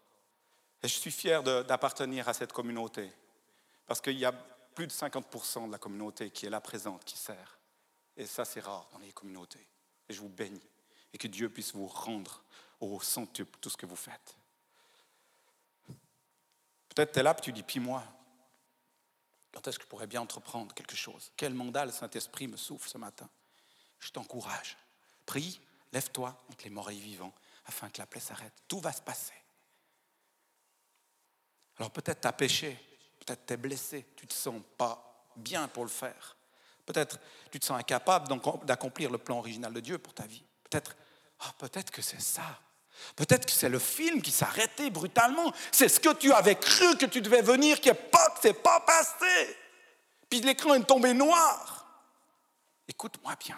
[0.83, 3.11] Et je suis fier d'appartenir à cette communauté.
[3.87, 7.17] Parce qu'il y a plus de 50% de la communauté qui est là présente, qui
[7.17, 7.57] sert.
[8.17, 9.65] Et ça, c'est rare dans les communautés.
[10.07, 10.61] Et je vous bénis.
[11.11, 12.43] Et que Dieu puisse vous rendre
[12.79, 14.38] au centuple tout ce que vous faites.
[16.93, 18.03] Peut-être tu es là et tu dis, puis moi,
[19.51, 21.31] quand est-ce que je pourrais bien entreprendre quelque chose?
[21.37, 23.29] Quel mandat le Saint-Esprit me souffle ce matin?
[23.99, 24.77] Je t'encourage.
[25.25, 25.59] Prie,
[25.91, 27.33] lève-toi entre les morts et les vivants
[27.65, 28.53] afin que la plaie s'arrête.
[28.67, 29.33] Tout va se passer.
[31.77, 32.77] Alors peut-être tu as péché,
[33.19, 36.35] Peut-être tu es blessé, tu ne te sens pas bien pour le faire.
[36.85, 37.19] Peut-être
[37.51, 38.27] tu te sens incapable
[38.65, 40.43] d'accomplir le plan original de Dieu pour ta vie.
[40.63, 40.95] Peut-être,
[41.41, 42.59] ah, peut-être que c'est ça.
[43.15, 45.51] Peut-être que c'est le film qui arrêté brutalement.
[45.71, 48.33] C'est ce que tu avais cru que tu devais venir qui n'est pas,
[48.63, 49.57] pas passé.
[50.29, 51.85] Puis l'écran est tombé noir.
[52.87, 53.57] Écoute-moi bien.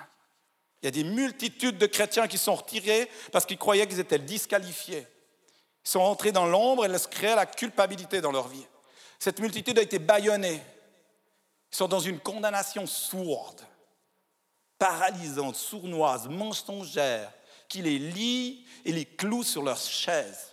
[0.82, 4.19] Il y a des multitudes de chrétiens qui sont retirés parce qu'ils croyaient qu'ils étaient
[4.19, 5.06] disqualifiés.
[5.86, 8.65] Ils sont rentrés dans l'ombre et se créer la culpabilité dans leur vie.
[9.19, 10.62] Cette multitude a été bâillonnée.
[11.71, 13.62] Ils sont dans une condamnation sourde,
[14.77, 17.32] paralysante, sournoise, mensongère,
[17.72, 20.50] qui les lie et les cloue sur leur chaise.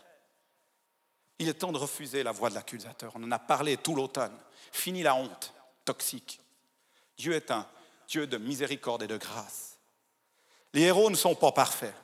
[1.41, 3.11] Il est temps de refuser la voix de l'accusateur.
[3.17, 4.39] On en a parlé tout l'automne.
[4.71, 5.53] Fini la honte
[5.85, 6.41] toxique.
[7.17, 7.67] Dieu est un
[8.07, 9.79] Dieu de miséricorde et de grâce.
[10.73, 11.95] Les héros ne sont pas parfaits.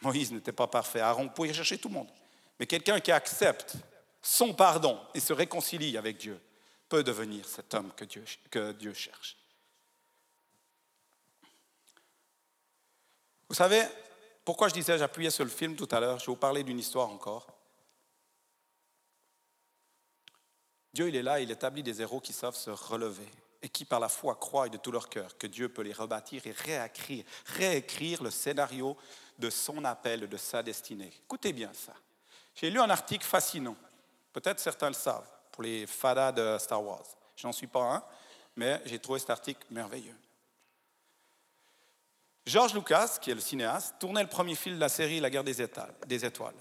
[0.00, 1.00] Moïse n'était pas parfait.
[1.00, 2.10] Aaron pouvait chercher tout le monde.
[2.58, 3.76] Mais quelqu'un qui accepte
[4.22, 6.40] son pardon et se réconcilie avec Dieu,
[6.88, 9.36] peut devenir cet homme que Dieu cherche.
[13.54, 13.86] Vous savez,
[14.44, 16.80] pourquoi je disais, j'appuyais sur le film tout à l'heure, je vais vous parler d'une
[16.80, 17.46] histoire encore.
[20.92, 23.28] Dieu, il est là, il établit des héros qui savent se relever
[23.62, 26.44] et qui, par la foi, croient de tout leur cœur que Dieu peut les rebâtir
[26.48, 28.96] et réécrire, réécrire le scénario
[29.38, 31.12] de son appel, de sa destinée.
[31.24, 31.94] Écoutez bien ça.
[32.56, 33.76] J'ai lu un article fascinant
[34.32, 37.06] Peut-être certains le savent, pour les fadas de Star Wars.
[37.36, 38.04] Je n'en suis pas un,
[38.56, 40.16] mais j'ai trouvé cet article merveilleux.
[42.46, 45.44] George Lucas, qui est le cinéaste, tournait le premier film de la série La guerre
[45.44, 46.54] des étoiles,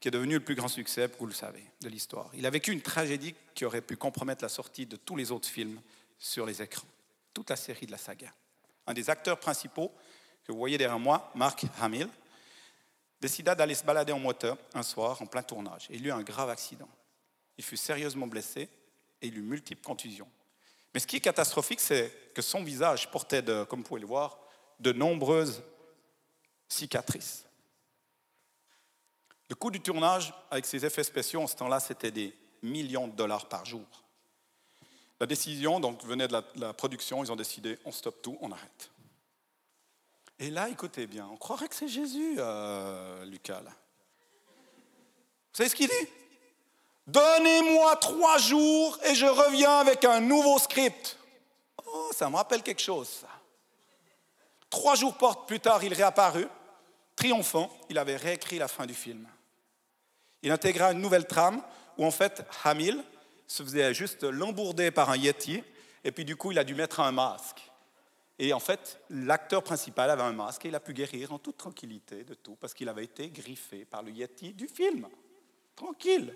[0.00, 2.30] qui est devenu le plus grand succès, vous le savez, de l'histoire.
[2.34, 5.48] Il a vécu une tragédie qui aurait pu compromettre la sortie de tous les autres
[5.48, 5.80] films
[6.18, 6.88] sur les écrans,
[7.32, 8.32] toute la série de la saga.
[8.86, 9.92] Un des acteurs principaux,
[10.44, 12.08] que vous voyez derrière moi, Mark Hamill,
[13.20, 15.86] décida d'aller se balader en moteur un soir en plein tournage.
[15.90, 16.88] Il eut un grave accident
[17.60, 18.70] il fut sérieusement blessé
[19.20, 20.28] et il eut multiples contusions.
[20.94, 24.06] Mais ce qui est catastrophique, c'est que son visage portait, de, comme vous pouvez le
[24.06, 24.39] voir,
[24.80, 25.62] de nombreuses
[26.68, 27.44] cicatrices.
[29.48, 33.12] Le coût du tournage, avec ses effets spéciaux, en ce temps-là, c'était des millions de
[33.12, 33.86] dollars par jour.
[35.18, 38.90] La décision donc, venait de la, production, ils ont décidé, on stoppe tout, on arrête.
[40.38, 43.60] Et là, écoutez bien, on croirait que c'est Jésus, euh, Lucas.
[43.60, 43.68] Vous
[45.52, 46.08] savez ce qu'il dit?
[47.06, 51.18] Donnez-moi trois jours et je reviens avec un nouveau script.
[52.12, 53.24] ça me rappelle quelque chose.
[54.70, 56.46] Trois jours plus tard, il réapparut,
[57.16, 59.26] triomphant, il avait réécrit la fin du film.
[60.42, 61.60] Il intégra une nouvelle trame
[61.98, 63.02] où en fait Hamil
[63.46, 65.62] se faisait juste l'embourder par un Yeti
[66.04, 67.60] et puis du coup il a dû mettre un masque.
[68.38, 71.58] Et en fait, l'acteur principal avait un masque et il a pu guérir en toute
[71.58, 75.06] tranquillité de tout parce qu'il avait été griffé par le Yeti du film.
[75.76, 76.34] Tranquille.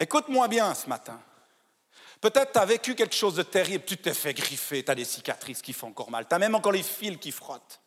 [0.00, 1.20] Écoute-moi bien ce matin.
[2.20, 5.04] Peut-être tu as vécu quelque chose de terrible, tu t'es fait griffer, tu as des
[5.04, 7.80] cicatrices qui font encore mal, tu as même encore les fils qui frottent.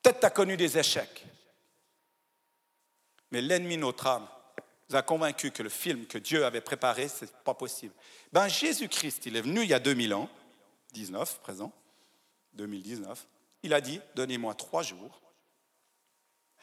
[0.00, 1.26] Peut-être tu as connu des échecs.
[3.30, 4.28] Mais l'ennemi de notre âme
[4.88, 7.94] nous a convaincu que le film que Dieu avait préparé, ce n'est pas possible.
[8.32, 10.28] Ben, Jésus-Christ, il est venu il y a 2000 ans,
[10.92, 11.72] 19 présent,
[12.54, 13.26] 2019,
[13.62, 15.20] il a dit, donnez-moi trois jours.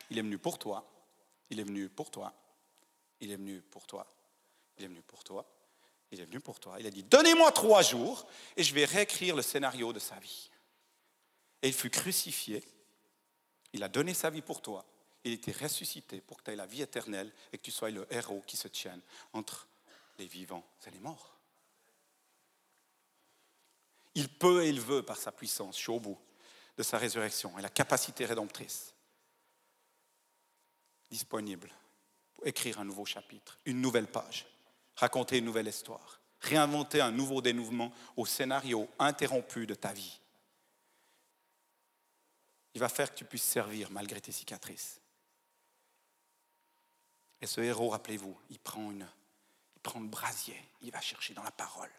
[0.09, 0.89] Il est venu pour toi,
[1.49, 2.33] il est venu pour toi,
[3.19, 4.07] il est venu pour toi,
[4.77, 5.45] il est venu pour toi,
[6.12, 6.78] il est venu pour toi.
[6.80, 10.50] Il a dit, donnez-moi trois jours et je vais réécrire le scénario de sa vie.
[11.62, 12.63] Et il fut crucifié,
[13.74, 14.86] il a donné sa vie pour toi,
[15.24, 18.08] il était ressuscité pour que tu aies la vie éternelle et que tu sois le
[18.12, 19.02] héros qui se tienne
[19.34, 19.67] entre
[20.17, 21.38] les vivants et les morts.
[24.15, 26.17] Il peut et il veut par sa puissance, je suis au bout
[26.78, 28.93] de sa résurrection et la capacité rédemptrice
[31.12, 31.69] disponible
[32.34, 34.45] pour écrire un nouveau chapitre, une nouvelle page
[34.99, 40.19] raconter une nouvelle histoire, réinventer un nouveau dénouement au scénario interrompu de ta vie.
[42.73, 44.99] Il va faire que tu puisses servir malgré tes cicatrices.
[47.41, 49.07] Et ce héros, rappelez-vous, il prend, une,
[49.75, 51.89] il prend le brasier, il va chercher dans la parole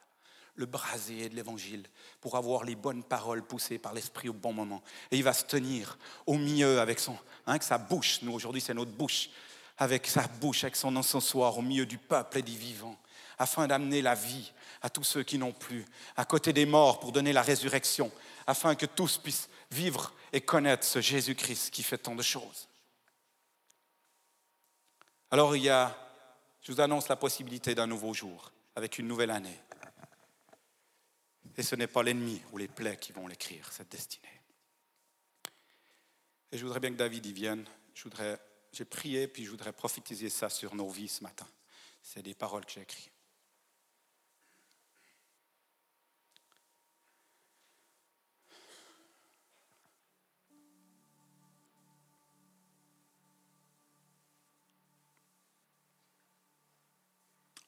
[0.57, 1.87] le brasier de l'évangile
[2.21, 4.83] pour avoir les bonnes paroles poussées par l'esprit au bon moment.
[5.11, 8.21] Et il va se tenir au milieu avec, son, hein, avec sa bouche.
[8.23, 9.31] Nous, aujourd'hui, c'est notre bouche
[9.81, 13.01] avec sa bouche, avec son encensoir au milieu du peuple et des vivants,
[13.39, 17.13] afin d'amener la vie à tous ceux qui n'ont plus, à côté des morts pour
[17.13, 18.13] donner la résurrection,
[18.47, 22.69] afin que tous puissent vivre et connaître ce Jésus-Christ qui fait tant de choses.
[25.31, 25.97] Alors il y a,
[26.61, 29.61] je vous annonce la possibilité d'un nouveau jour, avec une nouvelle année.
[31.57, 34.41] Et ce n'est pas l'ennemi ou les plaies qui vont l'écrire, cette destinée.
[36.53, 37.65] Et je voudrais bien que David y vienne.
[37.95, 38.39] Je voudrais
[38.73, 41.49] j'ai prié, puis je voudrais prophétiser ça sur nos vies ce matin.
[42.03, 43.13] C'est des paroles que j'ai écrites.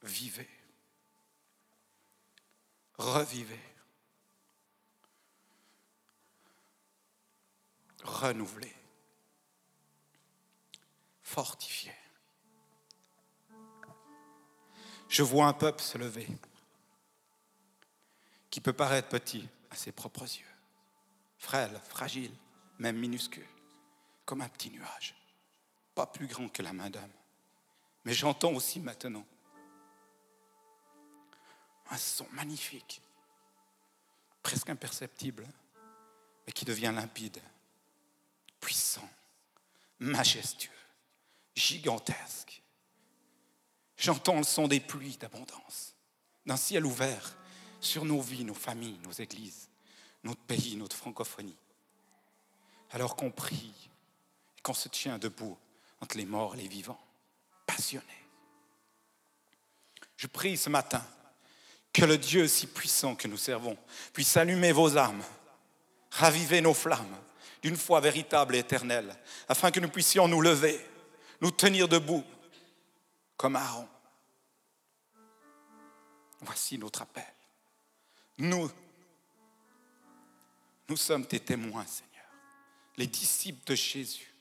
[0.02, 0.48] Vivez.
[2.98, 3.60] Revivez.
[8.02, 8.81] Renouvelez
[11.32, 11.92] fortifié.
[15.08, 16.28] Je vois un peuple se lever
[18.50, 20.54] qui peut paraître petit à ses propres yeux,
[21.38, 22.32] frêle, fragile,
[22.78, 23.48] même minuscule,
[24.26, 25.14] comme un petit nuage,
[25.94, 27.16] pas plus grand que la main d'homme.
[28.04, 29.24] Mais j'entends aussi maintenant
[31.88, 33.00] un son magnifique,
[34.42, 35.48] presque imperceptible,
[36.46, 37.40] mais qui devient limpide,
[38.60, 39.08] puissant,
[39.98, 40.81] majestueux
[41.54, 42.62] gigantesque.
[43.96, 45.94] J'entends le son des pluies d'abondance,
[46.46, 47.36] d'un ciel ouvert
[47.80, 49.68] sur nos vies, nos familles, nos églises,
[50.24, 51.56] notre pays, notre francophonie.
[52.90, 53.72] Alors qu'on prie
[54.58, 55.56] et qu'on se tient debout
[56.00, 57.00] entre les morts et les vivants,
[57.66, 58.06] passionnés.
[60.16, 61.04] Je prie ce matin
[61.92, 63.76] que le Dieu si puissant que nous servons
[64.12, 65.22] puisse allumer vos âmes,
[66.10, 67.16] raviver nos flammes
[67.62, 69.14] d'une foi véritable et éternelle,
[69.48, 70.80] afin que nous puissions nous lever
[71.42, 72.24] nous tenir debout
[73.36, 73.88] comme Aaron.
[76.40, 77.26] Voici notre appel.
[78.38, 78.70] Nous,
[80.88, 82.24] nous sommes tes témoins, Seigneur,
[82.96, 84.32] les disciples de Jésus,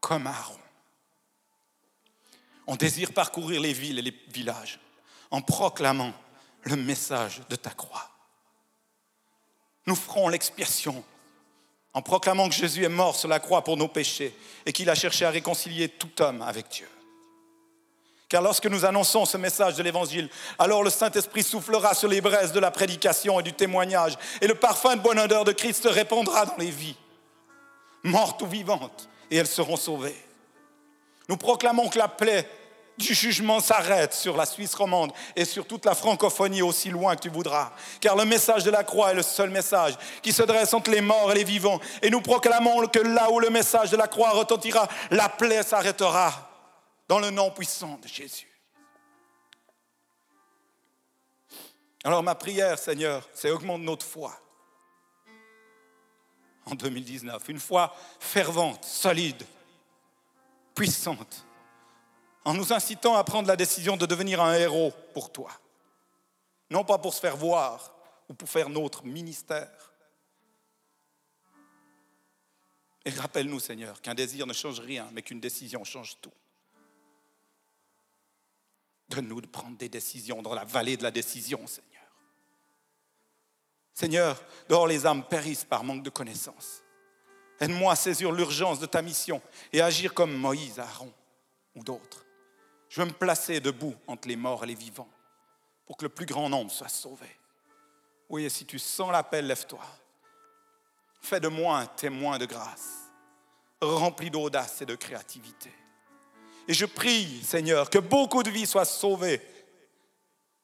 [0.00, 0.58] comme Aaron.
[2.66, 4.80] On désire parcourir les villes et les villages
[5.30, 6.12] en proclamant
[6.64, 8.10] le message de ta croix.
[9.86, 11.04] Nous ferons l'expiation
[11.94, 14.94] en proclamant que Jésus est mort sur la croix pour nos péchés et qu'il a
[14.94, 16.88] cherché à réconcilier tout homme avec Dieu.
[18.28, 20.28] Car lorsque nous annonçons ce message de l'Évangile,
[20.58, 24.56] alors le Saint-Esprit soufflera sur les braises de la prédication et du témoignage, et le
[24.56, 26.96] parfum de bonne odeur de Christ répandra dans les vies,
[28.02, 30.16] mortes ou vivantes, et elles seront sauvées.
[31.28, 32.48] Nous proclamons que la plaie
[32.96, 37.22] du jugement s'arrête sur la Suisse romande et sur toute la francophonie aussi loin que
[37.22, 37.72] tu voudras.
[38.00, 41.00] Car le message de la croix est le seul message qui se dresse entre les
[41.00, 41.80] morts et les vivants.
[42.02, 46.50] Et nous proclamons que là où le message de la croix retentira, la plaie s'arrêtera
[47.08, 48.50] dans le nom puissant de Jésus.
[52.04, 54.38] Alors ma prière, Seigneur, c'est augmente notre foi
[56.66, 57.48] en 2019.
[57.48, 59.42] Une foi fervente, solide,
[60.74, 61.46] puissante,
[62.44, 65.50] en nous incitant à prendre la décision de devenir un héros pour toi.
[66.70, 67.94] Non pas pour se faire voir
[68.28, 69.92] ou pour faire notre ministère.
[73.04, 76.32] Et rappelle-nous, Seigneur, qu'un désir ne change rien, mais qu'une décision change tout.
[79.08, 81.90] Donne-nous de prendre des décisions dans la vallée de la décision, Seigneur.
[83.92, 86.82] Seigneur, dehors les âmes périssent par manque de connaissance.
[87.60, 89.40] Aide-moi à saisir l'urgence de ta mission
[89.72, 91.12] et agir comme Moïse, Aaron
[91.76, 92.24] ou d'autres.
[92.94, 95.08] Je veux me placer debout entre les morts et les vivants
[95.84, 97.26] pour que le plus grand nombre soit sauvé.
[98.28, 99.80] Oui, et si tu sens l'appel, lève-toi.
[101.20, 103.10] Fais de moi un témoin de grâce,
[103.80, 105.72] rempli d'audace et de créativité.
[106.68, 109.42] Et je prie, Seigneur, que beaucoup de vies soient sauvées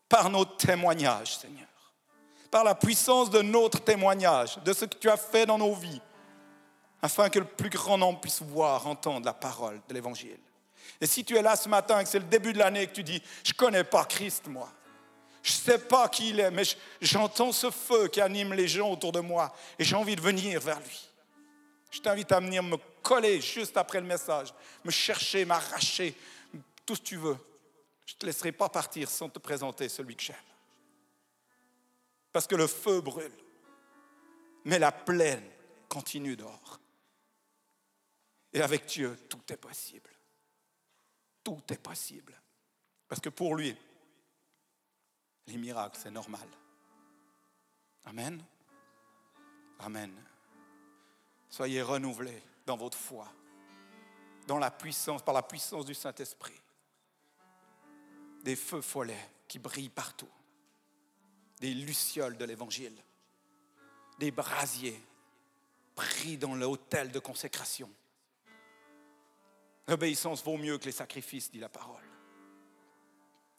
[0.09, 1.67] par nos témoignages, Seigneur.
[2.49, 6.01] Par la puissance de notre témoignage, de ce que tu as fait dans nos vies,
[7.03, 10.39] afin que le plus grand nombre puisse voir, entendre la parole de l'Évangile.
[11.01, 12.87] Et si tu es là ce matin et que c'est le début de l'année et
[12.87, 14.71] que tu dis, je ne connais pas Christ, moi,
[15.43, 16.65] je ne sais pas qui il est, mais
[17.01, 20.61] j'entends ce feu qui anime les gens autour de moi et j'ai envie de venir
[20.61, 21.09] vers lui.
[21.91, 26.15] Je t'invite à venir me coller juste après le message, me chercher, m'arracher,
[26.87, 27.37] tout ce que tu veux.
[28.07, 30.37] Je ne te laisserai pas partir sans te présenter celui que j'aime.
[32.33, 33.33] Parce que le feu brûle,
[34.65, 35.43] mais la plaine
[35.89, 36.81] continue dehors.
[38.53, 40.10] Et avec Dieu, tout est possible.
[41.43, 42.41] Tout est possible.
[43.09, 43.77] Parce que pour lui,
[45.47, 46.49] les miracles, c'est normal.
[48.05, 48.45] Amen.
[49.81, 50.13] Amen.
[51.49, 53.27] Soyez renouvelés dans votre foi,
[54.47, 56.61] dans la puissance, par la puissance du Saint-Esprit.
[58.45, 60.31] Des feux follets qui brillent partout,
[61.59, 62.97] des lucioles de l'Évangile,
[64.19, 65.03] des brasiers
[65.95, 67.91] pris dans l'autel de consécration.
[69.89, 72.03] L'obéissance vaut mieux que les sacrifices, dit la parole.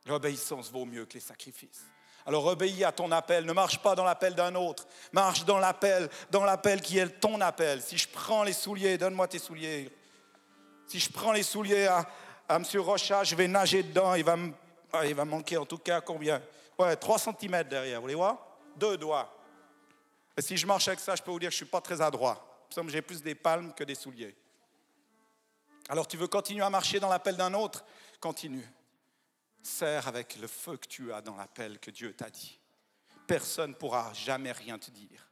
[0.06, 1.84] L'obéissance vaut mieux que les sacrifices.
[2.26, 6.10] Alors obéis à ton appel, ne marche pas dans l'appel d'un autre, marche dans l'appel,
[6.30, 7.82] dans l'appel qui est ton appel.
[7.82, 9.90] Si je prends les souliers, donne-moi tes souliers.
[10.88, 12.06] Si je prends les souliers à,
[12.50, 12.64] M.
[12.76, 14.52] Rocha, je vais nager dedans, il va, me,
[14.92, 16.42] ah, il va manquer en tout cas combien?
[16.78, 18.38] Ouais, 3 cm derrière, vous voulez voir?
[18.76, 19.34] Deux doigts.
[20.38, 21.82] Et si je marche avec ça, je peux vous dire que je ne suis pas
[21.82, 22.46] très adroit.
[22.88, 24.36] J'ai plus des palmes que des souliers.
[25.90, 27.84] Alors tu veux continuer à marcher dans l'appel d'un autre?
[28.20, 28.68] Continue.
[29.62, 32.60] Sers avec le feu que tu as dans l'appel que Dieu t'a dit.
[33.28, 35.28] Personne ne pourra jamais rien te dire.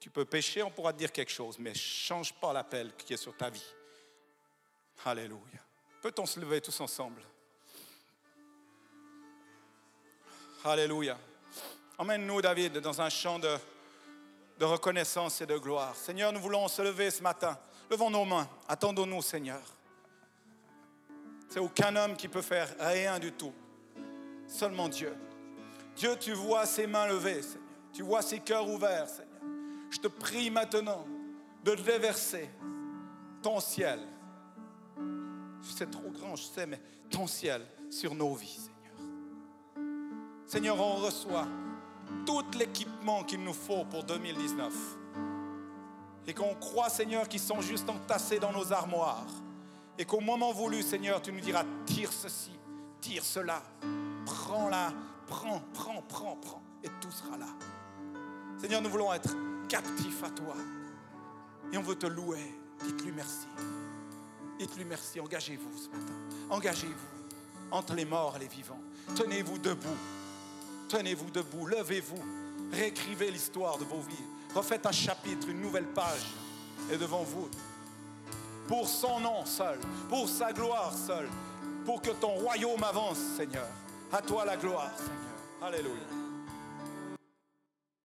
[0.00, 3.16] Tu peux pécher, on pourra te dire quelque chose, mais change pas l'appel qui est
[3.16, 3.74] sur ta vie.
[5.04, 5.60] Alléluia.
[6.02, 7.22] Peut-on se lever tous ensemble?
[10.64, 11.18] Alléluia.
[11.98, 13.56] Emmène-nous, David, dans un champ de,
[14.58, 15.94] de reconnaissance et de gloire.
[15.94, 17.56] Seigneur, nous voulons se lever ce matin.
[17.90, 18.48] Levons nos mains.
[18.68, 19.62] Attendons-nous, Seigneur.
[21.48, 23.52] C'est aucun homme qui peut faire rien du tout.
[24.46, 25.14] Seulement Dieu.
[25.96, 27.68] Dieu, tu vois ses mains levées, Seigneur.
[27.92, 29.28] Tu vois ses cœurs ouverts, Seigneur.
[29.90, 31.06] Je te prie maintenant
[31.64, 32.50] de déverser
[33.42, 34.00] ton ciel.
[35.62, 36.80] C'est trop grand, je sais, mais
[37.10, 38.78] ton ciel sur nos vies, Seigneur.
[40.46, 41.46] Seigneur, on reçoit
[42.26, 44.72] tout l'équipement qu'il nous faut pour 2019.
[46.26, 49.26] Et qu'on croit, Seigneur, qu'ils sont juste entassés dans nos armoires
[49.98, 52.52] et qu'au moment voulu, Seigneur, tu nous diras, tire ceci,
[53.00, 53.62] tire cela,
[54.24, 54.92] prends-la,
[55.26, 57.48] prends, prends, prends, prends, et tout sera là.
[58.60, 59.34] Seigneur, nous voulons être
[59.68, 60.54] captifs à toi.
[61.72, 62.54] Et on veut te louer.
[62.84, 63.48] Dites-lui merci.
[64.58, 65.20] Dites-lui merci.
[65.20, 66.14] Engagez-vous ce matin.
[66.50, 67.18] Engagez-vous
[67.70, 68.80] entre les morts et les vivants.
[69.16, 69.88] Tenez-vous debout.
[70.88, 71.66] Tenez-vous debout.
[71.66, 72.22] Levez-vous.
[72.72, 74.24] Réécrivez l'histoire de vos vies.
[74.54, 76.26] Refaites un chapitre, une nouvelle page.
[76.90, 77.48] Et devant vous,
[78.66, 79.78] pour son nom seul,
[80.08, 81.28] pour sa gloire seule,
[81.84, 83.68] pour que ton royaume avance, Seigneur.
[84.12, 85.18] À toi la gloire, Seigneur.
[85.62, 86.17] Alléluia.